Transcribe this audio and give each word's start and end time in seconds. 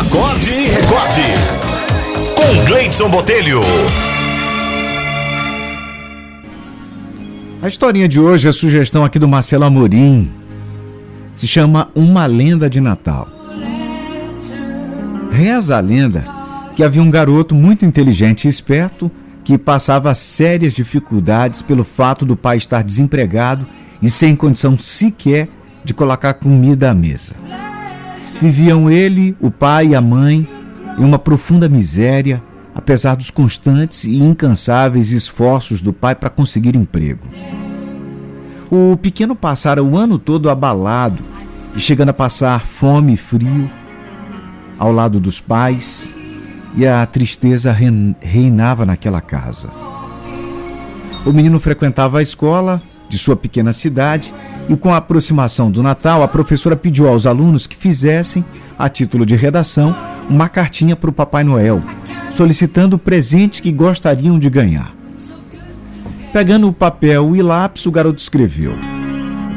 Acorde 0.00 0.50
e 0.50 0.68
recorde. 0.68 1.20
Com 2.34 2.64
Gleidson 2.64 3.10
Botelho. 3.10 3.60
A 7.60 7.68
historinha 7.68 8.08
de 8.08 8.18
hoje 8.18 8.48
é 8.48 8.52
sugestão 8.52 9.04
aqui 9.04 9.18
do 9.18 9.28
Marcelo 9.28 9.64
Amorim. 9.64 10.32
Se 11.34 11.46
chama 11.46 11.90
Uma 11.94 12.24
Lenda 12.24 12.70
de 12.70 12.80
Natal. 12.80 13.28
Reza 15.30 15.76
a 15.76 15.80
lenda 15.80 16.24
que 16.74 16.82
havia 16.82 17.02
um 17.02 17.10
garoto 17.10 17.54
muito 17.54 17.84
inteligente 17.84 18.46
e 18.46 18.48
esperto 18.48 19.10
que 19.44 19.58
passava 19.58 20.14
sérias 20.14 20.72
dificuldades 20.72 21.60
pelo 21.60 21.84
fato 21.84 22.24
do 22.24 22.36
pai 22.36 22.56
estar 22.56 22.82
desempregado 22.82 23.66
e 24.00 24.08
sem 24.08 24.34
condição 24.34 24.78
sequer 24.78 25.46
de 25.84 25.92
colocar 25.92 26.32
comida 26.32 26.90
à 26.90 26.94
mesa. 26.94 27.36
Viviam 28.40 28.90
ele, 28.90 29.36
o 29.38 29.50
pai 29.50 29.88
e 29.88 29.94
a 29.94 30.00
mãe 30.00 30.48
em 30.98 31.04
uma 31.04 31.18
profunda 31.18 31.68
miséria, 31.68 32.42
apesar 32.74 33.14
dos 33.14 33.30
constantes 33.30 34.04
e 34.04 34.18
incansáveis 34.18 35.12
esforços 35.12 35.82
do 35.82 35.92
pai 35.92 36.14
para 36.14 36.30
conseguir 36.30 36.74
emprego. 36.74 37.26
O 38.70 38.96
pequeno 38.96 39.36
passara 39.36 39.84
o 39.84 39.96
ano 39.96 40.18
todo 40.18 40.48
abalado 40.48 41.22
e 41.76 41.80
chegando 41.80 42.08
a 42.08 42.14
passar 42.14 42.64
fome 42.64 43.12
e 43.12 43.16
frio 43.16 43.70
ao 44.78 44.90
lado 44.90 45.20
dos 45.20 45.38
pais, 45.38 46.14
e 46.74 46.86
a 46.86 47.04
tristeza 47.04 47.76
reinava 48.20 48.86
naquela 48.86 49.20
casa. 49.20 49.68
O 51.26 51.32
menino 51.32 51.60
frequentava 51.60 52.20
a 52.20 52.22
escola 52.22 52.80
de 53.10 53.18
sua 53.18 53.36
pequena 53.36 53.72
cidade 53.72 54.32
e, 54.68 54.76
com 54.76 54.94
a 54.94 54.96
aproximação 54.96 55.70
do 55.70 55.82
Natal, 55.82 56.22
a 56.22 56.28
professora 56.28 56.76
pediu 56.76 57.08
aos 57.08 57.26
alunos 57.26 57.66
que 57.66 57.76
fizessem, 57.76 58.44
a 58.78 58.88
título 58.88 59.26
de 59.26 59.34
redação, 59.34 59.94
uma 60.28 60.48
cartinha 60.48 60.94
para 60.94 61.10
o 61.10 61.12
Papai 61.12 61.42
Noel, 61.42 61.82
solicitando 62.30 62.96
o 62.96 62.98
presente 62.98 63.60
que 63.60 63.72
gostariam 63.72 64.38
de 64.38 64.48
ganhar. 64.48 64.94
Pegando 66.32 66.68
o 66.68 66.72
papel 66.72 67.34
e 67.34 67.42
lápis, 67.42 67.84
o 67.84 67.90
garoto 67.90 68.20
escreveu: 68.20 68.74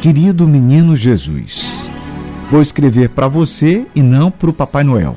Querido 0.00 0.46
menino 0.46 0.94
Jesus, 0.94 1.88
vou 2.48 2.62
escrever 2.62 3.08
para 3.08 3.26
você 3.26 3.84
e 3.94 4.00
não 4.00 4.30
para 4.30 4.50
o 4.50 4.54
Papai 4.54 4.84
Noel. 4.84 5.16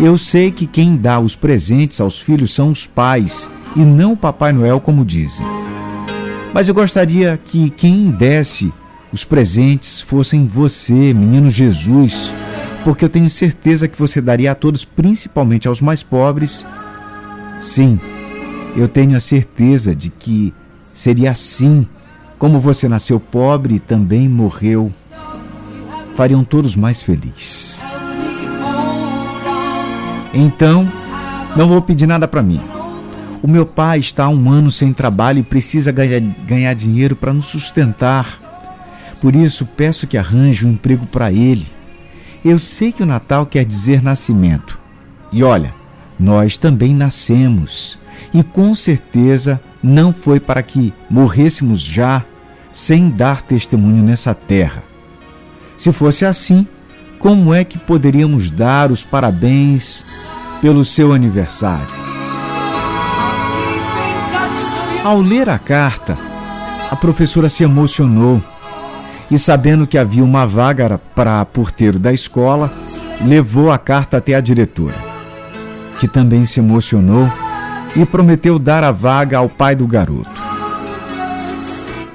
Eu 0.00 0.16
sei 0.16 0.52
que 0.52 0.66
quem 0.66 0.96
dá 0.96 1.18
os 1.18 1.34
presentes 1.34 2.00
aos 2.00 2.20
filhos 2.20 2.54
são 2.54 2.70
os 2.70 2.86
pais 2.86 3.50
e 3.74 3.80
não 3.80 4.12
o 4.12 4.16
Papai 4.16 4.52
Noel, 4.52 4.80
como 4.80 5.04
dizem. 5.04 5.44
Mas 6.54 6.68
eu 6.68 6.74
gostaria 6.74 7.36
que 7.36 7.68
quem 7.68 8.12
desse 8.12 8.72
os 9.12 9.24
presentes 9.24 10.00
fossem 10.00 10.46
você, 10.46 11.12
menino 11.12 11.50
Jesus, 11.50 12.32
porque 12.84 13.04
eu 13.04 13.08
tenho 13.08 13.28
certeza 13.28 13.88
que 13.88 13.98
você 13.98 14.20
daria 14.20 14.52
a 14.52 14.54
todos, 14.54 14.84
principalmente 14.84 15.66
aos 15.66 15.80
mais 15.80 16.04
pobres. 16.04 16.64
Sim, 17.60 17.98
eu 18.76 18.86
tenho 18.86 19.16
a 19.16 19.20
certeza 19.20 19.96
de 19.96 20.10
que 20.10 20.54
seria 20.94 21.32
assim, 21.32 21.88
como 22.38 22.60
você 22.60 22.88
nasceu 22.88 23.18
pobre 23.18 23.74
e 23.74 23.80
também 23.80 24.28
morreu. 24.28 24.92
Fariam 26.14 26.44
todos 26.44 26.76
mais 26.76 27.02
felizes. 27.02 27.82
Então, 30.32 30.88
não 31.56 31.66
vou 31.66 31.82
pedir 31.82 32.06
nada 32.06 32.28
para 32.28 32.42
mim. 32.42 32.60
O 33.44 33.46
meu 33.46 33.66
pai 33.66 33.98
está 33.98 34.24
há 34.24 34.28
um 34.30 34.50
ano 34.50 34.70
sem 34.70 34.90
trabalho 34.90 35.40
e 35.40 35.42
precisa 35.42 35.92
ganhar, 35.92 36.18
ganhar 36.46 36.72
dinheiro 36.72 37.14
para 37.14 37.30
nos 37.30 37.44
sustentar. 37.44 38.40
Por 39.20 39.36
isso, 39.36 39.66
peço 39.66 40.06
que 40.06 40.16
arranje 40.16 40.66
um 40.66 40.70
emprego 40.70 41.04
para 41.04 41.30
ele. 41.30 41.66
Eu 42.42 42.58
sei 42.58 42.90
que 42.90 43.02
o 43.02 43.06
Natal 43.06 43.44
quer 43.44 43.66
dizer 43.66 44.02
nascimento. 44.02 44.80
E 45.30 45.44
olha, 45.44 45.74
nós 46.18 46.56
também 46.56 46.94
nascemos 46.94 47.98
e 48.32 48.42
com 48.42 48.74
certeza 48.74 49.60
não 49.82 50.10
foi 50.10 50.40
para 50.40 50.62
que 50.62 50.94
morrêssemos 51.10 51.82
já 51.82 52.24
sem 52.72 53.10
dar 53.10 53.42
testemunho 53.42 54.02
nessa 54.02 54.34
terra. 54.34 54.82
Se 55.76 55.92
fosse 55.92 56.24
assim, 56.24 56.66
como 57.18 57.52
é 57.52 57.62
que 57.62 57.76
poderíamos 57.76 58.50
dar 58.50 58.90
os 58.90 59.04
parabéns 59.04 60.02
pelo 60.62 60.82
seu 60.82 61.12
aniversário? 61.12 62.03
Ao 65.04 65.20
ler 65.20 65.50
a 65.50 65.58
carta, 65.58 66.16
a 66.90 66.96
professora 66.96 67.50
se 67.50 67.62
emocionou 67.62 68.42
e, 69.30 69.38
sabendo 69.38 69.86
que 69.86 69.98
havia 69.98 70.24
uma 70.24 70.46
vaga 70.46 70.98
para 71.14 71.44
porteiro 71.44 71.98
da 71.98 72.10
escola, 72.10 72.72
levou 73.20 73.70
a 73.70 73.76
carta 73.76 74.16
até 74.16 74.34
a 74.34 74.40
diretora, 74.40 74.94
que 76.00 76.08
também 76.08 76.46
se 76.46 76.58
emocionou 76.58 77.30
e 77.94 78.06
prometeu 78.06 78.58
dar 78.58 78.82
a 78.82 78.90
vaga 78.90 79.36
ao 79.36 79.46
pai 79.46 79.76
do 79.76 79.86
garoto. 79.86 80.30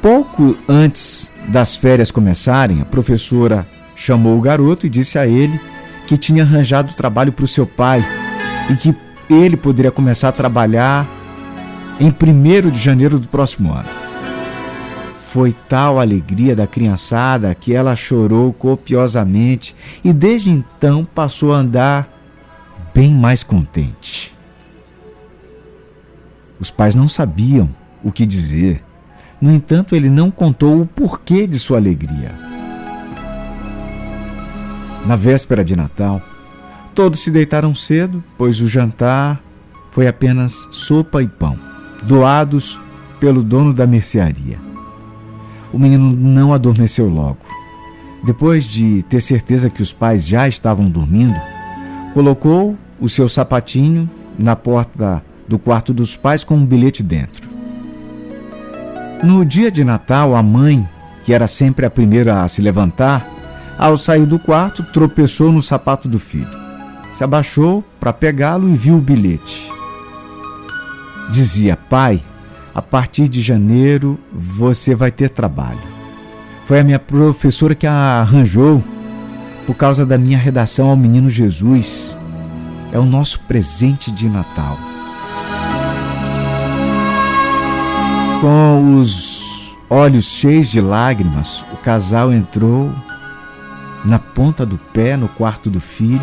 Pouco 0.02 0.58
antes 0.68 1.32
das 1.48 1.76
férias 1.76 2.10
começarem, 2.10 2.82
a 2.82 2.86
professora 2.86 3.68
chamou 3.96 4.36
o 4.36 4.42
garoto 4.42 4.88
e 4.88 4.90
disse 4.90 5.20
a 5.20 5.28
ele 5.28 5.62
que 6.08 6.18
tinha 6.18 6.42
arranjado 6.42 6.94
trabalho 6.94 7.32
para 7.32 7.46
o 7.46 7.48
seu 7.48 7.68
pai 7.68 8.04
e 8.68 8.76
que 8.76 8.96
ele 9.30 9.56
poderia 9.56 9.92
começar 9.92 10.30
a 10.30 10.32
trabalhar 10.32 11.19
em 12.00 12.10
1 12.10 12.70
de 12.72 12.80
janeiro 12.80 13.20
do 13.20 13.28
próximo 13.28 13.72
ano. 13.74 13.90
Foi 15.32 15.54
tal 15.68 16.00
a 16.00 16.02
alegria 16.02 16.56
da 16.56 16.66
criançada 16.66 17.54
que 17.54 17.74
ela 17.74 17.96
chorou 17.96 18.52
copiosamente 18.52 19.76
e 20.04 20.12
desde 20.12 20.50
então 20.50 21.06
passou 21.06 21.54
a 21.54 21.58
andar 21.58 22.10
bem 22.94 23.14
mais 23.14 23.44
contente. 23.44 24.34
Os 26.60 26.72
pais 26.72 26.96
não 26.96 27.08
sabiam 27.08 27.70
o 28.04 28.12
que 28.12 28.26
dizer. 28.26 28.84
No 29.40 29.52
entanto, 29.52 29.96
ele 29.96 30.10
não 30.10 30.30
contou 30.30 30.82
o 30.82 30.86
porquê 30.86 31.48
de 31.48 31.58
sua 31.60 31.78
alegria. 31.78 32.32
Na 35.06 35.16
véspera 35.16 35.64
de 35.64 35.76
Natal, 35.76 36.22
todos 36.94 37.22
se 37.22 37.32
deitaram 37.32 37.74
cedo, 37.74 38.22
pois 38.38 38.60
o 38.60 38.68
jantar 38.68 39.42
foi 39.92 40.08
apenas 40.08 40.68
sopa 40.72 41.24
e 41.24 41.28
pão, 41.28 41.58
doados 42.04 42.80
pelo 43.20 43.44
dono 43.44 43.74
da 43.74 43.86
mercearia. 43.86 44.58
O 45.72 45.78
menino 45.78 46.12
não 46.12 46.54
adormeceu 46.54 47.08
logo. 47.10 47.40
Depois 48.24 48.66
de 48.66 49.04
ter 49.04 49.22
certeza 49.22 49.70
que 49.70 49.82
os 49.82 49.94
pais 49.94 50.28
já 50.28 50.48
estavam 50.48 50.90
dormindo, 50.90 51.40
colocou 52.14 52.76
o 53.00 53.08
seu 53.08 53.30
sapatinho 53.30 54.10
na 54.38 54.56
porta 54.56 55.24
do 55.48 55.58
quarto 55.58 55.94
dos 55.94 56.16
pais 56.16 56.44
com 56.44 56.56
um 56.56 56.66
bilhete 56.66 57.02
dentro. 57.02 57.50
No 59.24 59.46
dia 59.46 59.72
de 59.72 59.84
Natal, 59.84 60.36
a 60.36 60.44
mãe, 60.44 60.88
que 61.24 61.34
era 61.34 61.48
sempre 61.48 61.86
a 61.86 61.90
primeira 61.90 62.44
a 62.44 62.48
se 62.48 62.62
levantar, 62.62 63.28
ao 63.78 63.98
sair 63.98 64.26
do 64.26 64.40
quarto, 64.40 64.84
tropeçou 64.84 65.52
no 65.52 65.62
sapato 65.62 66.08
do 66.08 66.20
filho. 66.20 66.48
Se 67.12 67.24
abaixou 67.24 67.84
para 68.00 68.14
pegá-lo 68.14 68.70
e 68.70 68.76
viu 68.76 68.96
o 68.96 69.02
bilhete. 69.02 69.69
Dizia: 71.32 71.78
Pai, 71.78 72.22
a 72.74 72.82
partir 72.82 73.28
de 73.28 73.42
janeiro 73.42 74.20
você 74.32 74.96
vai 74.96 75.12
ter 75.12 75.30
trabalho. 75.30 75.80
Foi 76.66 76.80
a 76.80 76.84
minha 76.84 77.00
professora 77.00 77.76
que 77.76 77.88
a 77.88 78.22
arranjou 78.22 78.84
por 79.66 79.76
causa 79.76 80.06
da 80.06 80.18
minha 80.18 80.38
redação 80.38 80.90
ao 80.90 80.98
Menino 80.98 81.30
Jesus. 81.30 82.18
É 82.92 82.98
o 82.98 83.06
nosso 83.06 83.40
presente 83.42 84.12
de 84.12 84.28
Natal. 84.28 84.78
Com 88.42 88.98
os 88.98 89.78
olhos 89.90 90.26
cheios 90.26 90.70
de 90.70 90.80
lágrimas, 90.80 91.64
o 91.74 91.78
casal 91.78 92.32
entrou 92.32 92.92
na 94.06 94.18
ponta 94.18 94.66
do 94.66 94.78
pé 94.78 95.18
no 95.18 95.28
quarto 95.28 95.70
do 95.70 95.80
filho. 95.80 96.22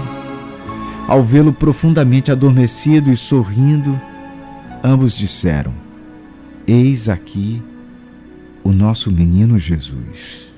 Ao 1.06 1.22
vê-lo 1.22 1.52
profundamente 1.52 2.32
adormecido 2.32 3.12
e 3.12 3.16
sorrindo, 3.16 4.00
ambos 4.86 5.14
disseram: 5.18 5.74
Eis 6.66 7.08
aqui 7.08 7.60
o 8.62 8.70
nosso 8.70 9.10
menino 9.10 9.58
Jesus. 9.58 10.52